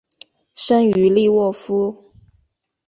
[0.55, 2.11] 生于利沃夫。